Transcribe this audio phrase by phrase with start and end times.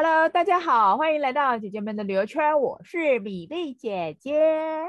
[0.00, 2.60] Hello，大家好，欢迎来到姐姐们的旅游圈。
[2.60, 4.86] 我是米粒姐姐，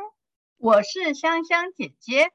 [0.59, 2.29] 我是香香姐姐。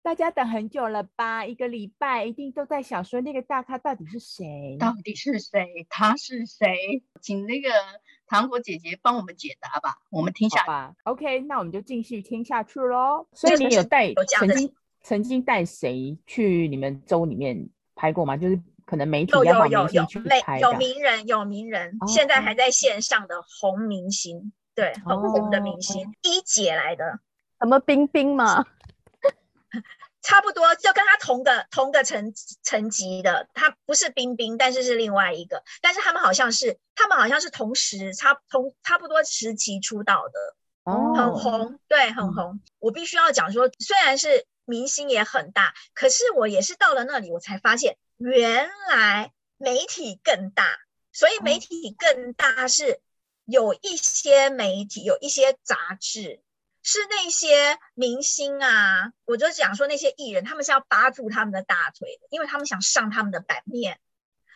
[0.00, 1.44] 大家等很久了吧？
[1.44, 4.76] 一个礼拜，一定都在想说那个大咖到底是谁？
[4.78, 5.66] 到底是谁？
[5.90, 7.02] 他是谁？
[7.20, 7.70] 请那个
[8.28, 9.96] 糖果姐姐帮我们解答吧。
[10.12, 10.94] 我们听下吧。
[11.02, 13.26] OK，那我们就继续听下去喽。
[13.32, 18.36] 所以你有带曾经曾经带谁去你们州里面拍过吗？
[18.36, 18.60] 就是。
[18.86, 27.18] 可能媒体要把明星去拍有，有，有名人，有名人，哦、现在还在线上的红明星，对，很红的明星，一、哦、姐来的，
[27.60, 28.64] 什么冰冰嘛？
[30.20, 42.52] 差不多，就跟他同个同个层层级的，他不是冰冰，但是是另外一个，但是他们好像是，他们好像是同时差同差不多时期出道的，哦，很红，对，很红。
[42.54, 47.96] 嗯、我必须要讲说，虽然是明星也很大，可是我也是到了那里，我才发现。
[48.16, 50.66] 原来媒体更大，
[51.12, 53.00] 所以媒体更大是
[53.44, 56.42] 有一些媒体，有一些杂志，
[56.82, 63.98] 是那些明星啊，我就讲说那些艺人，他们是要扒住他们的大腿的，因为他们想上他们的版面。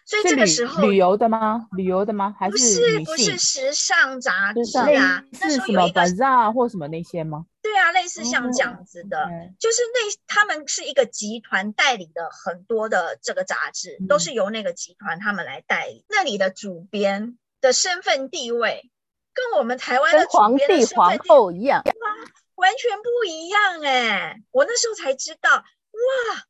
[0.09, 1.69] 所以这个时候旅游的吗？
[1.77, 2.35] 旅游的吗？
[2.39, 5.23] 还是不是不是时尚杂志啊？
[5.35, 7.45] 是什么 Bazaar 或什么那些吗？
[7.61, 16.07] 对啊，类似像这样子的，嗯、就是那他们是一个集团代理的很多的这个杂志，嗯、都是由那个集团他们来代理。
[16.09, 18.91] 那里的主编的身份地位
[19.35, 21.93] 跟我们台湾的皇帝皇后一样，哇，
[22.57, 24.41] 完全不一样哎！
[24.53, 26.43] 我那时候才知道，哇，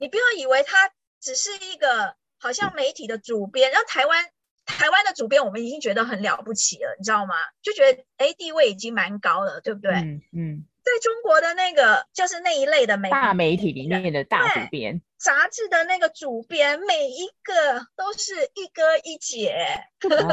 [0.00, 2.16] 你不要以为他只是一个。
[2.38, 4.24] 好像媒体的主编，然后台湾
[4.64, 7.34] 台湾的主编，我们已经觉得很了不起了，你知道吗？
[7.62, 9.92] 就觉得哎，地位已经蛮高了，对不对？
[9.92, 19.54] 嗯，嗯，在中国的那个就是那一类的媒大媒体里面的大主编，杂志的那个主编，每一个都是一哥一姐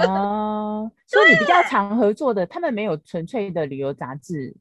[0.08, 0.92] 哦。
[1.08, 4.56] 所以你比较常合作的，他们没有纯粹的旅游杂志，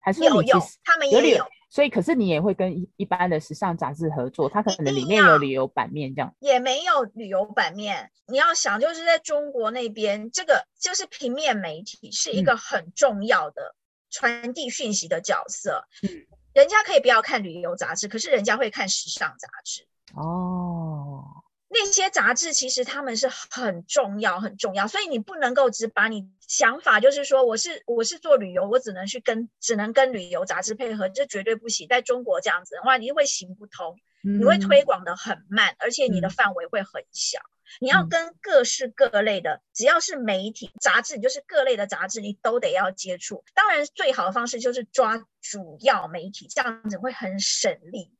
[0.00, 1.44] 还是有有，他们也有。
[1.68, 8.10] 所以，可是你也会跟一一般的时尚杂志合作，它可能里面有旅游版面这样，也没有旅游版面。
[8.28, 13.74] 你要想，就是在中国那边，这个就是平面媒体是一个很重要的
[14.10, 15.86] 传递讯息的角色。
[16.02, 16.08] 嗯，
[16.54, 19.86] 人家可以不要看旅游杂志，可是人家会看时尚杂志。
[20.14, 20.75] 哦。
[21.78, 31.86] 那些杂志其实他们是很重要，很重要，所以你不能够只把你想法就是说我是我是做旅游，我只能去跟只能跟旅游杂志配合，这绝对不行。
[31.86, 37.38] 在中国这样子的话，你会行不通，你会推广的很慢，嗯、而且你的范围会很小。
[37.40, 43.44] 嗯、你要跟各式各类的，只要是媒体杂志，就是各类的杂志，你都得要接触。
[43.54, 48.15] 当然，最好的方式就是抓主要媒体，这样子会很省力。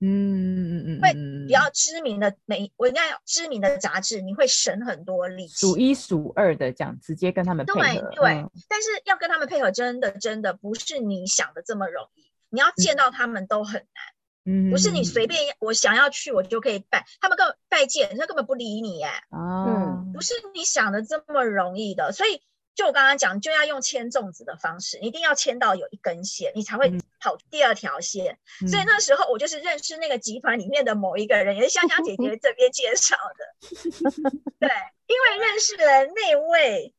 [0.00, 1.12] 嗯嗯嗯，会
[1.46, 5.54] 比较知名的每，我应该知名的杂志，你会省很多力气。
[5.54, 7.80] 数一数二的这样，直接跟他们配合。
[7.80, 12.30] 对对，嗯、但是要跟他们配合，真的真的不是你想的这么容易。
[12.48, 22.42] 你要见到他们都很难，嗯，不是你随便我想要去我就可以拜，他们根本拜见，他根本不理你哎，哦、嗯，不是你想的这么容易的，所以。
[22.74, 28.38] 就我刚刚讲，就要用牵粽子的方式，一定要牵到有一根线，你才会跑第二条线。
[28.62, 34.10] 嗯、所以那时候我就是认识那个集团里面的某一个人，也是香香姐姐这边介绍的。
[34.58, 34.68] 对，
[35.06, 36.94] 因为认识了那位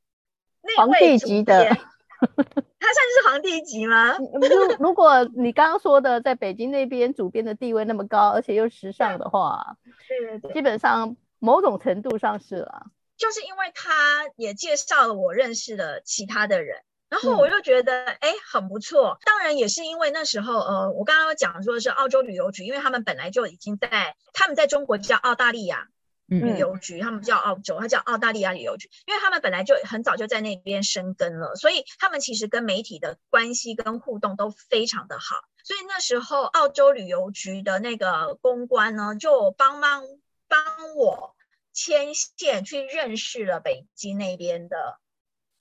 [0.62, 4.18] 那位皇帝级的，他算是皇帝级吗？
[4.22, 9.78] 如如果你刚刚说的在北京那边主编的地位那么高，而且又时尚的话，
[10.08, 12.88] 对对对，基本上某种程度上是了。
[13.22, 19.20] 就是因为他也介绍了我认识的其他的人，然后我就觉得哎、嗯、很不错。
[19.24, 25.90] 当然也是因为那时候呃，我刚刚讲说的是澳洲旅游局，因为他们本来就已经在他们在中国叫澳大利亚
[26.26, 35.36] 旅游局，嗯、他们叫澳洲，他叫澳大利亚旅游局，因为他们本来就很早就在那边生根了，所以他们其实跟媒体的关系跟互动都非常的好。
[35.64, 40.02] 所以那时候澳洲旅游局的那个公关呢，就帮忙
[40.48, 40.60] 帮
[40.96, 41.36] 我。
[41.74, 45.00] 牵线去认识了北京那边的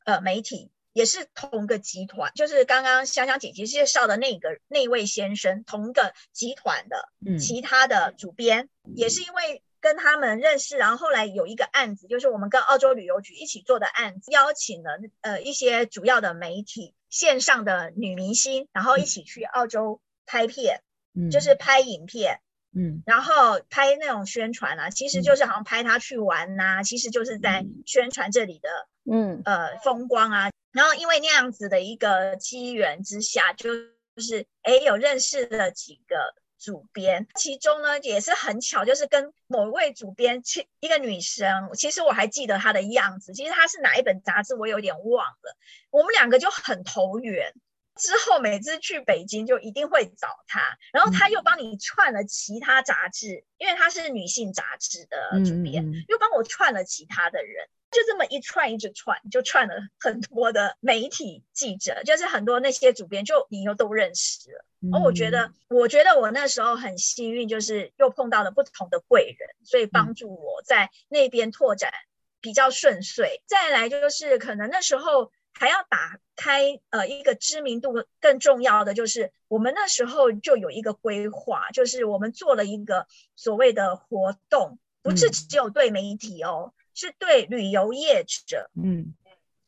[0.05, 7.09] 呃媒体，也是同个集团，就是刚刚香香姐姐介绍的那个那位先生，同个集团的
[7.39, 20.83] 其他的主编，嗯、也是因为跟他们认识，然后后来有一个案子，就是我们跟澳洲旅游局一起做的案子，邀请了呃一些主要的媒体线上的女明星，然后一起去澳洲拍片，
[21.15, 22.41] 嗯、就是拍影片。
[22.73, 28.69] 嗯，然后拍那种宣传啊，其实就是好像拍他去玩呐、啊，嗯、其实就是在宣传这里的，
[29.11, 30.51] 嗯呃风光啊。
[30.71, 33.75] 然后因为那样子的一个机缘之下，就
[34.15, 45.57] 就是哎有认识了几个主编，其中呢也是很巧，就是跟某一位主编，去一个女生，其实我还记得她的样子，其实她是哪一本杂志我有点忘了，
[45.91, 47.53] 我们两个就很投缘。
[48.01, 64.65] 之后每次去北京就一定会找他，然后他又帮你串了其他杂志，嗯、因为他是女性杂志的主编，嗯、又帮我串了其他的人，就这么一串一直串，就串了很多的媒体记者，就是很多那些主编就你又都认识了。
[64.93, 71.93] 而、嗯、我觉得，我觉得我那时候很幸运，就是又碰到了不同的贵人，所以帮助我在那边拓展
[72.41, 73.43] 比较顺遂。
[73.43, 75.31] 嗯、再来就是可能那时候。
[75.53, 83.07] 还要打开呃一个知名度，更重要的就是我们那时候就有一个规划，就是我们做了一个
[83.37, 89.15] 所谓的活动，不是只有对媒体哦，嗯、是对旅游业者，嗯。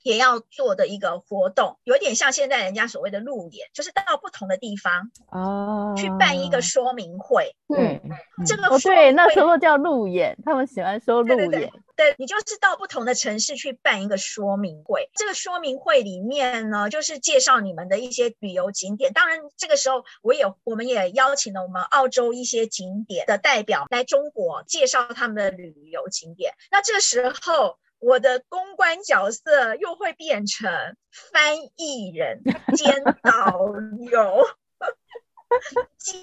[0.02, 7.54] 也要做的一个活动，有点像现在人家所谓的路演，就是到不同的地方哦，去办一个说明会。
[7.68, 8.00] 嗯，
[8.46, 11.50] 这个对，那时候叫路演，他们喜欢说路演。
[11.50, 15.08] 对，对，对，对，你就是到不同的城市去办一个说明会。
[15.14, 19.12] 这个说明会里面呢，就是介绍你们的一些旅游景点。
[19.12, 26.52] 当然，这个时候我也我们也邀请了我们澳洲一些景点的代表来中国介绍他们的旅游景点。
[26.70, 27.78] 那这个时候。
[28.02, 32.42] 我的公关角色又会变成翻译人
[32.76, 33.60] 兼 导
[34.10, 34.48] 游，
[35.98, 36.20] 兼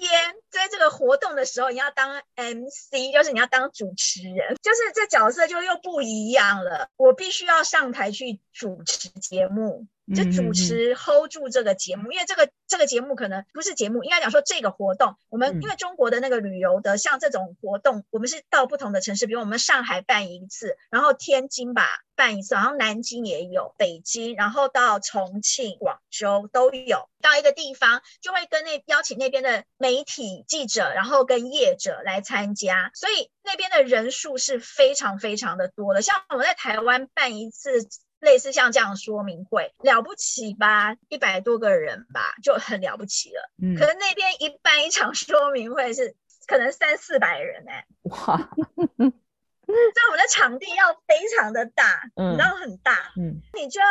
[0.50, 6.90] 在这个活动的时候，你要当 MC，就是你要当主持人，就是这角色就又不一样了。
[6.96, 9.86] 我必须要上台去主持节目。
[10.14, 21.86] 就主持 hold 住这个节目，因为这个这个节目可能不是节目，应该讲说这个活动，我们因为中国的那个旅游的像这种活动，我们是到不同的城市，比如我们上海办一次，然后天津吧
[22.16, 27.08] 办一次，然后南京也有，北京，然后到重庆、广州都有。
[27.22, 36.02] 到一个地方就会跟那邀请那边的媒体记者，然后跟业者来参加，所以那边的人数是非常非常的多的。
[36.02, 37.88] 像我们在台湾办一次。
[38.20, 43.50] 类似像这样说明会了不起吧，一百多个人吧，就很了不起了。
[43.62, 46.14] 嗯，可是那边一办一场说明会是
[46.46, 48.36] 可能三四百人哎、欸，哇！
[49.70, 53.86] 所以我们的场地要非常的大，嗯，然后很大，嗯，你就要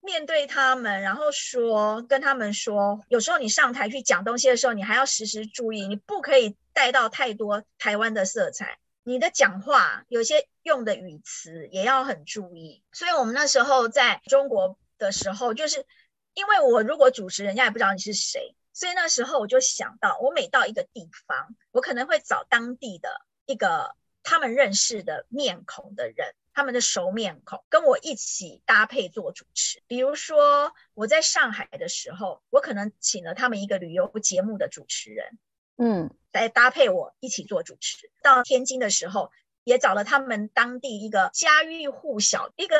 [0.00, 8.78] 面对他们，然后说跟他们说，有时候你上台去讲东西的时候，你还要时时注意，你不可以带到太多台湾的色彩。
[9.06, 15.86] 你的讲话有些用的语词也要很注意，所以我们那时候在中国的时候，就是
[16.32, 29.82] 因为我如果主持人家也不知道你是谁，所以那时候我就想到，我每到一个地方，我可能会找当地的一个他们认识的面孔的人，他们的熟面孔跟我一起搭配做主持。
[29.86, 35.38] 比如说我在上海的时候，我可能请了他们一个旅游节目的主持人。
[35.76, 38.10] 嗯，来搭配我一起做主持。
[38.22, 39.30] 到天津的时候，
[39.64, 42.76] 也找了他们当地一个家喻户晓，一个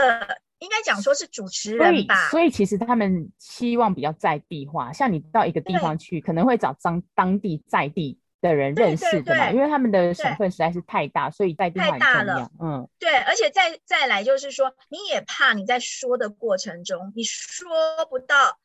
[0.59, 2.29] 应该讲说是主持人吧。
[2.29, 4.93] 所以，所以其实他们希望比较在地化。
[4.93, 12.15] 像你到一个地方去，可能会找当当地在地的人认识的嘛，因为他们的省份实在是太大，所以在地化很重要。
[12.15, 13.17] 太大了，嗯，对。
[13.19, 17.67] 而且再再来就是说，你也怕你在说的过程中，你说
[18.09, 18.59] 不到。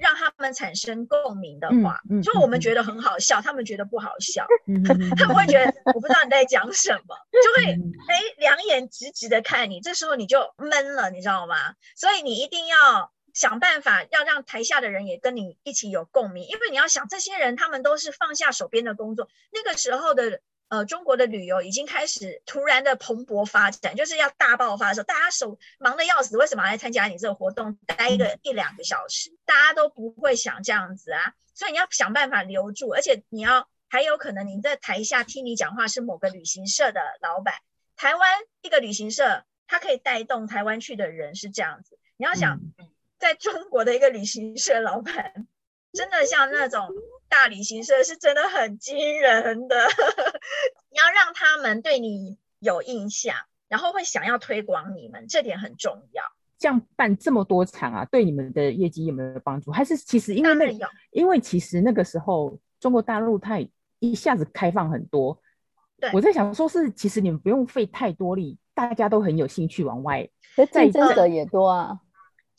[0.00, 4.82] 让他们产生共鸣的话，嗯嗯、就我们觉得很好笑，嗯、他们觉得不好笑，嗯、
[5.16, 11.74] 他们会觉得我不知道你在讲什么，就会哎两眼直直的看你，这时候你就闷了，你知道吗？
[11.94, 20.40] 所以你一定要想办法，要让台下的人也跟你一起有共鸣，因为你要想这些人，他们都是放下手边的工作，那个时候的。
[20.70, 27.76] 呃，中国的旅游已经开始突然的蓬勃发展，就是要大爆发的时候，大家手忙得要死，为什么要来参加你这个活动？
[27.86, 37.54] 待一个一两个小时，大家都不会想这样子啊，所以你要想办法留住，而且你要还有可能你在台下听你讲话是某个旅行社的老板，
[37.96, 42.60] 台湾一个旅行社，它可以带动台湾去的人是这样子，你要想
[43.18, 45.46] 在中国的一个旅行社老板。
[45.92, 46.88] 真的像那种
[47.30, 49.76] 大旅行社是真的很惊人的，
[50.90, 53.34] 你要让他们对你有印象，
[53.68, 56.22] 然后会想要推广你们，这点很重要。
[56.58, 59.70] 这样办这么多场啊，对你们的业绩有没有帮助？
[59.70, 63.58] 还是其实因为那，因为其实那个时候中国大陆它
[64.00, 65.40] 一下子开放很多，
[65.98, 70.28] 对，我在想说是其实你们不用费太多力，大家都很有兴趣往外，
[70.70, 71.98] 竞争者也多啊。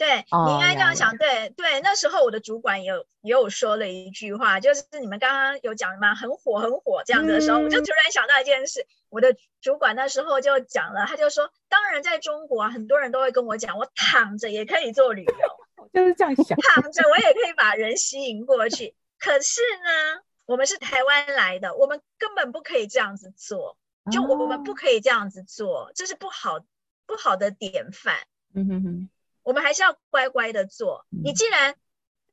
[0.01, 1.15] 对，你应该这样想。
[1.15, 18.95] 对对，那时候我的主管也有也有说了一句话，就是你们刚刚有讲嘛，很火很火这样子的时候，嗯、我就突然想到一件事，我的主管那时候就讲了，他就说，当然在中国啊，很多人都会跟我讲，我躺着也可以做旅游， 就是这样想，躺着我也可以把人吸引过去。
[19.19, 23.77] 可是呢，我们是台湾来的，我们根本不可以这样子做，
[24.11, 26.59] 就我们不可以这样子做，哦、这是不好
[27.05, 28.15] 不好的典范。
[28.55, 29.09] 嗯哼哼，
[29.43, 31.05] 我们还是要乖乖的做。
[31.11, 31.75] 嗯、你既然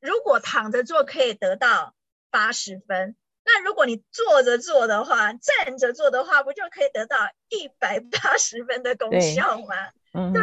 [0.01, 1.95] 如果躺着做可以得到
[2.31, 7.17] 八十分，那如果你坐着做的话，站着做的话，不就可以得到
[7.49, 9.75] 一百八十分的功效吗？
[10.13, 10.43] 嗯、对，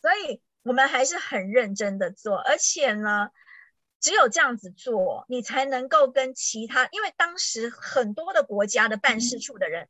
[0.00, 3.30] 所以我们还是很认真的做，而且呢，
[4.00, 9.88] 只有这样子做，你才能够跟其他，因为当时很多的国家的办事处的人，嗯、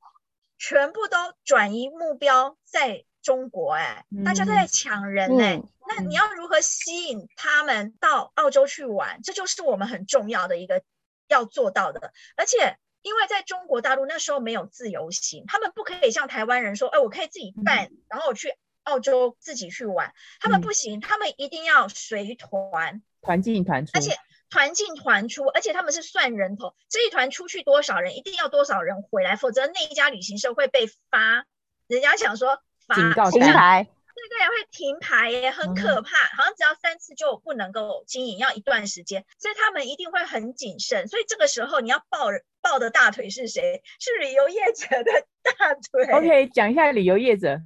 [0.57, 9.21] 全部都转移目标在中国、欸，哎、嗯，大家都在抢人、欸，哎、嗯，那你要如何吸引他们到澳洲去玩？
[9.25, 10.85] 这就是我们很重要的一个
[11.27, 18.55] 要做到的，而且因为在中国大陆那时候没有自由行，他们不可以像台湾人说，哎，我可以自己办，嗯、然后我去
[18.85, 24.17] 澳洲自己去玩，他们不行，嗯、他们一定要随团，团进团出，而且
[24.51, 31.45] 团进团出，而且他们是算人头，这一团出去多少人，一定要多少人回来，否则那一家旅行社会被发，
[31.89, 33.87] 人家想说罚停牌。
[34.17, 41.07] 对对，会停牌耶，很可怕，好像只要三次就不能够经营，要一段时间，所以他们一定会很谨慎。
[41.07, 42.29] 所以这个时候你要抱
[42.63, 43.83] 抱的大腿是谁？
[44.01, 45.13] 是旅游业者的
[45.43, 46.13] 大腿。
[46.13, 47.61] OK，讲一下旅游业者，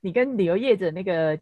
[0.00, 1.38] 你跟旅游业者那个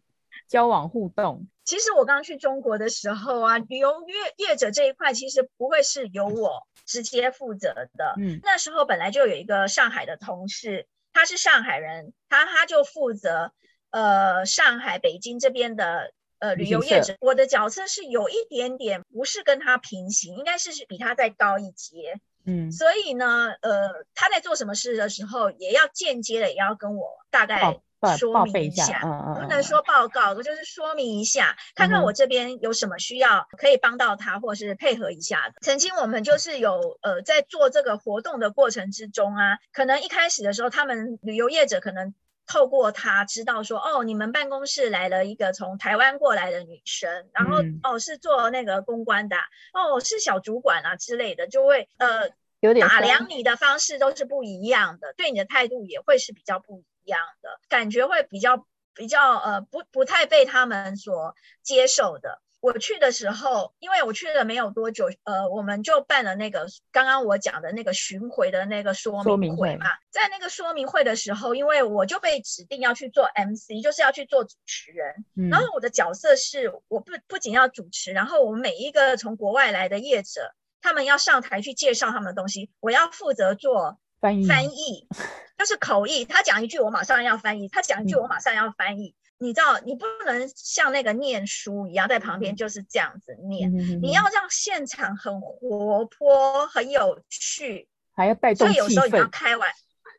[0.48, 1.46] 交往互动。
[1.64, 8.14] 其实我刚去中国的时候啊，旅游业业者这一块其实不会是由我直接负责的。
[8.18, 13.52] 嗯，那时候本来就有一个上海的同事，他是上海人，他他就负责。
[13.90, 22.20] 呃，上海、北京这边的呃旅游业者，我的角色是有一点点不是跟他平行，应该是是比他再高一阶。
[22.44, 27.80] 嗯，所以呢，呃，他在做什么事的时候，也要间接的也要跟我大概
[28.18, 29.00] 说明一下，
[29.34, 35.54] 不能说报告，就是说明一下，看看我这边有什么需要可以帮到他，或是配合一下的。
[35.60, 42.14] 曾经我们就是有呃在做这个活动的过程之中啊，可能一开始的时候，他们旅游业者可能。
[42.50, 49.36] 透过他知道说，哦，你们办公室来了一个从台湾过来的女生，然后、嗯、哦是做那个公关的，
[49.74, 62.40] 哦是小主管啊之类的，就会呃有点打量你的方式都是不一样的，对你的态度也会是比较不一样的，感觉会比较比较呃不不太被他们所接受的。
[62.60, 69.86] 我去的时候，因为我去了没有多久，呃，我们就办了那个刚刚我讲的那个巡回的那个说明会嘛。
[70.10, 75.24] 在那个说明会的时候，因为我就被指定要去做 MC，就是要去做主持人。
[75.36, 85.06] 嗯、然后我的角色是，我不不仅要主持，然后我们每一个从国外来的业者，他们要上台去介绍他们的东西，我要负责做翻译，翻译
[85.58, 86.24] 就是口译。
[86.24, 89.08] 他讲一句，我马上要翻译；他讲一句，我马上要翻译。
[89.08, 93.72] 嗯你知道，你不能像那个念书一样在旁边就是这样子念，
[94.02, 98.76] 你要让现场很活泼、很有趣，还要带动气氛。
[98.76, 99.70] 所以有时候你要开玩，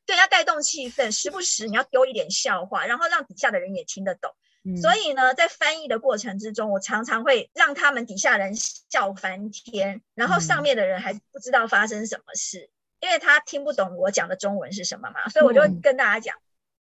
[0.06, 4.32] 对，要带动气氛，时不时你要丢一点笑话，然后让底下的人也听得懂。
[4.64, 16.42] 嗯、所以呢，在翻译的过程之中，我常常会让他们底下人笑翻天，然后上面的人还不知道发生什么事，嗯、因为他听不懂我讲的中文是什么嘛，所以我就跟大家讲，嗯、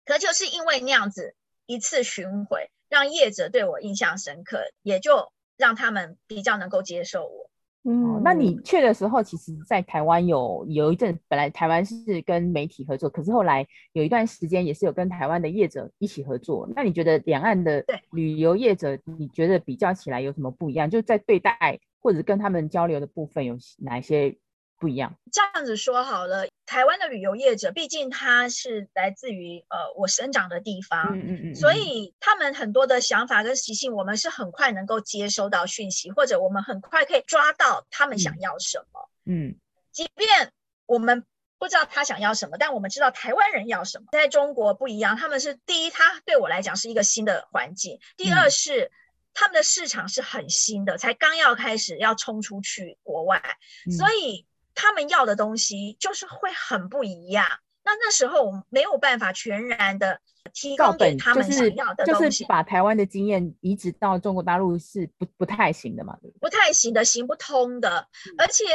[0.05, 1.35] 可就是因为那样子。
[1.67, 7.49] 一次巡回，让业者对我印象深刻，也就让他们比较能够接受我。
[7.83, 16.67] 嗯，那你去的时候，其实，在台湾有有一阵，本来台湾是跟媒体合作，可是后来有一段时间也是有跟台湾的业者一起合作。
[16.75, 20.89] 那你觉得两岸的旅游业者，你觉得比较起来有什么不一样？
[20.89, 24.35] 就在对待或者跟他们交流的部分，有哪一些？
[24.81, 26.47] 不一样，这样子说好了。
[26.65, 39.55] 台湾的旅游业者，毕竟他是来自于呃我生长的地方，嗯嗯嗯，所以他们很多的想法跟习性，我们是很快能够接收到讯息，或者我们很快可以抓到他们想要什么，嗯，嗯，
[39.91, 40.51] 即便
[40.87, 41.25] 我们
[41.59, 44.05] 不知道他想要什么，但我们知道台湾人要什么。
[44.13, 48.85] 在中国不一样，他们是第一，他对我来讲是一个新的环境；第二是。
[48.85, 48.91] 嗯
[49.33, 53.41] 他们的市场是很新的，才刚要开始要冲出去国外，
[53.87, 54.45] 嗯、所以。
[54.81, 57.45] 他们要的东西就是会很不一样。
[57.83, 60.19] 那那时候我们没有办法全然的
[60.53, 66.17] 提供给他们想要的东西，就是就是把台湾的经验移植到中国大陆是不不太行的嘛？
[66.39, 68.07] 不太行的，行不通的。
[68.31, 68.65] 嗯、而且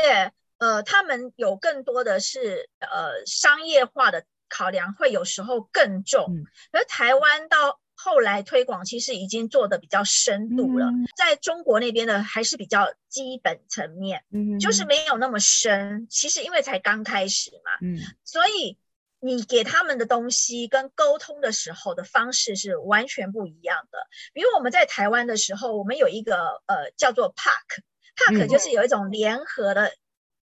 [0.58, 6.26] 呃，他们有更多的是呃商业化的考量，会有时候更重。
[6.28, 7.80] 嗯、而台湾到。
[7.96, 16.06] 后来推广其实已经做的比较深度了，嗯、在中国那边的还是比较基本层面，嗯，就是没有那么深。
[16.08, 18.78] 其实因为才刚开始嘛，嗯，所以
[19.18, 23.98] 你给他们的东西跟沟通的时候的方式是完全不一样的。
[24.32, 29.92] 比如我们在台湾的时候，我们有一个呃叫做 Park，Park 就是有一种联合的。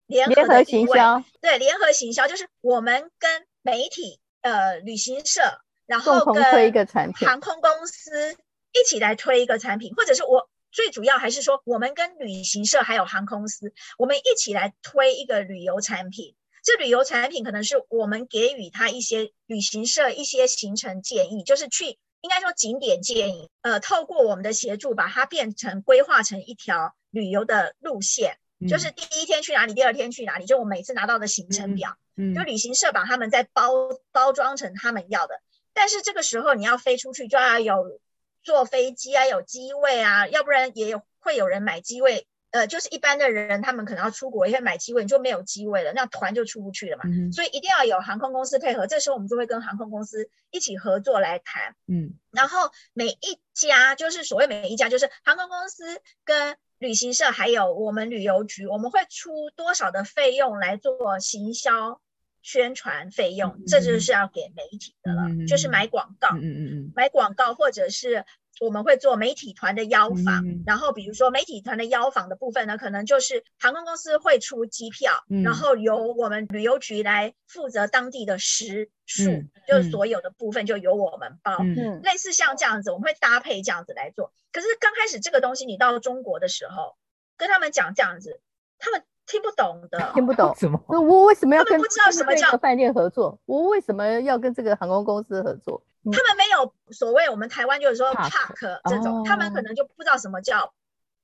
[0.08, 8.32] 联合联合行销，对，联合行销就是我们跟媒体、呃，旅行社，然后跟推一个产品，航空公司
[8.72, 16.34] 一起来推一个产品，或者是我最主要还是说，我们跟旅行社还有航空公司，我们一起来推一个旅游产品。
[16.64, 33.72] 这旅游产品可能是我们给予他一些旅行社一些行程建议，就是去应该说景点建议，呃，透过我们的协助，把它变成规划成一条旅游的路线，嗯、就是第一天去哪里，第二天去哪里，就我每次拿到的行程表，嗯嗯、就旅行社把他们再包
[34.14, 35.42] 包装成他们要的，
[35.74, 38.00] 但是这个时候你要飞出去，就要有
[38.44, 42.28] 坐飞机啊，有机位啊，要不然也有会有人买机位。
[42.52, 47.04] 呃，就是一般的人，他们可能要出国，因为买机位，你就没有机位了，那团就出不去了嘛。
[47.06, 51.78] 嗯、所以一定要有航空公司配合，这时候我们就会跟航空公司一起合作来谈。
[51.88, 62.02] 嗯，然后每一家就是所谓每一家，就是航空公司跟旅行社还有我们旅游局，我们会出多少的费用来做行销
[62.42, 68.26] 宣传费用，嗯、这就是要给媒体的了，嗯、就是买广告，嗯嗯嗯，买广告或者是。
[68.60, 81.58] 我们会做媒体团的邀访，嗯、然后比如说媒体团的邀访的部分呢，可能就是航空公司会出机票，嗯、然后由我们旅游局来负责当地的食宿，嗯、就是所有的部分就由我们包。
[81.60, 84.32] 嗯、类似像这样子，我们会搭配这样子来做。
[84.52, 86.98] 可是刚开始这个东西，你到中国的时候，
[87.38, 88.42] 跟他们讲这样子，
[88.78, 90.82] 他们听不懂的， 听不懂 什么？
[90.88, 93.40] 我为什么要跟不知道什么叫饭店合作？
[93.46, 95.84] 我为什么要跟这个航空公司合作？
[96.06, 100.74] 他们没有所谓我们台湾就是说 park 这种，他们可能就不知道什么叫，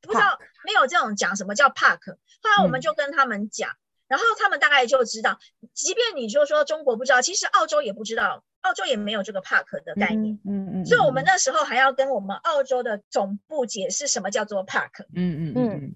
[0.02, 2.16] 不知道没有这种讲什么叫 park。
[2.44, 3.72] 后来我们就跟他们讲，
[4.08, 5.40] 然后他们大概就知道，
[5.74, 10.40] 即便你就说中国不知道，其实澳洲也不知道，澳洲也没有这个 park 的概念。
[10.46, 10.86] 嗯嗯。
[10.86, 15.06] 所以我们那时候还要跟我们澳洲的总部解释什么叫做 park。
[15.16, 15.96] 嗯嗯嗯。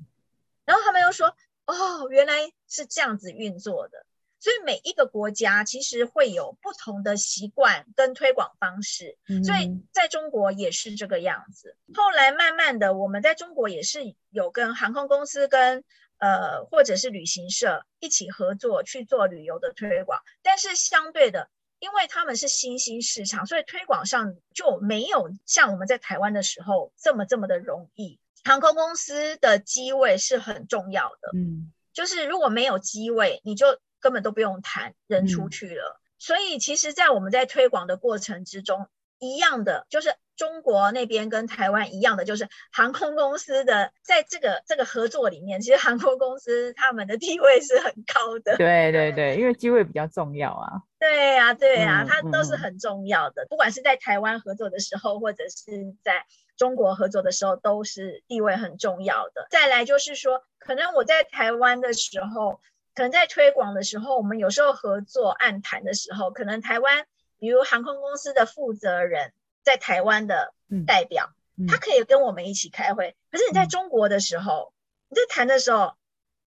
[0.65, 4.05] 然后他们又说，哦，原来是这样子运作的。
[4.39, 11.77] 所以每一个国家其实会有不同的习惯跟推广方式，所以在中国也是这个样子。
[11.93, 15.83] 后来慢慢的，我们在中国也是有跟航空公司跟
[16.17, 28.19] 呃或者是旅行社一起合作去做旅游的推广，但是相对的，因为他们是新兴市场，所以推广上就没有像我们在台湾的时候这么这么的容易。
[28.43, 33.79] 航空公司的机位是很重要的，嗯，就是如果没有机位，你就。
[34.03, 35.83] 根本都不用谈，人出去了。
[35.83, 38.87] 嗯、所以其实，在我们在推广的过程之中，
[39.19, 48.57] 一样的就是中国那边跟台湾一样的，就是航空公司的在这个这个合作里面，其实 航空公司他们的地位是很高的。
[48.57, 50.81] 对对对，因为机会比较重要啊。
[50.97, 53.43] 对呀、啊、对呀、啊，它都是很重要的。
[53.43, 56.25] 嗯、不管是在台湾合作的时候，或者是在
[56.57, 59.45] 中国合作的时候，都是地位很重要的。
[59.51, 62.59] 再来就是说，可能我在台湾的时候。
[62.93, 67.05] 可能在推广的时候，我们有时候合作案谈的时候，可能台湾，
[67.39, 69.31] 比如航空公司的负责人
[69.63, 70.53] 在台湾的
[70.85, 73.15] 代表，嗯嗯、他可以跟我们一起开会。
[73.31, 75.93] 可是你在中国的时候，嗯、你在谈的时候，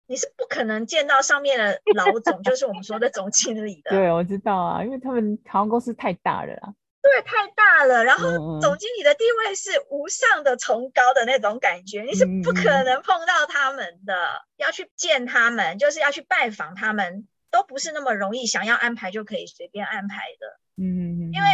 [0.07, 3.91] 你是不可能见到上面的老总， 就是我们说的总经理的。
[3.91, 6.75] 对，我知道啊，因为他们航空公司太大了啊。
[7.03, 20.61] 对，太大了，然后总经理的地位是无上的崇高的那种感觉，你是不可能碰到他们的，嗯、要去见他们，就是要去拜访他们，都不是那么容易，想要安排就可以随便安排的。
[20.77, 21.49] 嗯，因为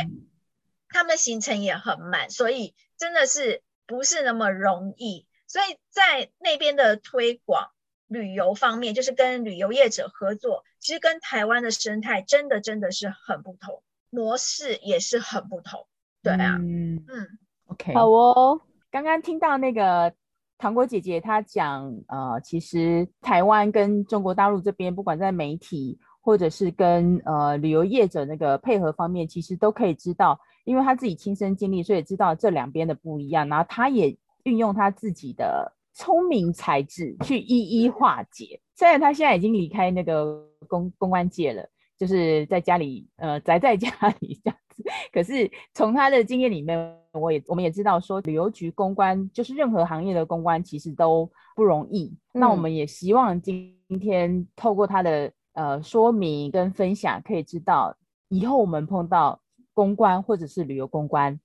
[0.88, 5.26] 他们行程也很满，所以真的是不是那么容易。
[5.46, 7.70] 所以在那边的推广
[8.06, 13.82] 旅游方面，就是跟旅游业者合作，其实跟台湾的生态真的真的是很不同。
[14.10, 15.86] 模式也是很不同，
[16.22, 17.28] 对啊，嗯嗯
[17.66, 18.58] ，OK，好哦。
[18.90, 20.14] 刚刚听到那个
[20.56, 33.48] 糖果姐姐她讲，呃，其实台湾跟中国大陆这边，不管在媒体或者是跟呃旅游业者那个配合方面，其实都可以知道，因为他自己亲身经历，所以知道这两边的不一样。
[33.48, 38.60] 然后他也运用他自己的聪明才智去一一化解。
[38.74, 41.68] 虽然他现在已经离开那个公公关界了。
[41.98, 43.90] 就是在家里，呃，宅在家
[44.20, 44.84] 里这样子。
[45.12, 52.04] 可是从他的经验里面，我也我们也知道说，旅游局公关就是任何行业的公关，其实都不容易。
[52.34, 57.92] 嗯、那我们也希望今天透过他的呃说明跟分享，可以知道
[58.28, 59.40] 以后我们碰到
[59.78, 61.38] 公关或者是旅游公关，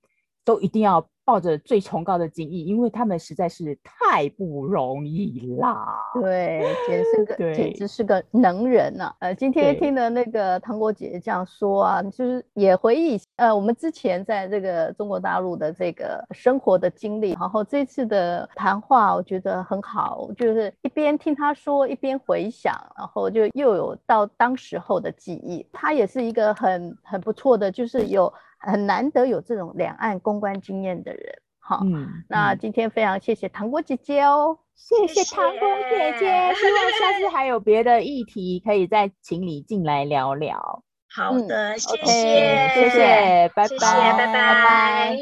[0.44, 5.96] 都一定要抱着最崇高的敬意，因为他们实在是太不容易啦。
[6.20, 9.16] 对，简直是个 简直是个能人呐、啊。
[9.20, 25.66] 呃，今天听了那个糖果姐姐这样说啊，就是也回忆呃我们之前在这个中国大陆的这个生活的经历，然后这次的谈话我觉得很好，就是一边听她说，一边回想，然后就又有到当时候的记忆。
[25.72, 28.32] 她也是一个很很不错的，就是有。
[28.66, 40.82] 很难得有这种两岸公关经验的人，好，嗯，那今天非常谢谢糖果姐姐哦，谢谢糖果姐姐， 希望下次还有别的议题可以再请你进来聊聊。
[41.14, 45.16] 好的，谢谢，谢谢，拜拜，拜拜。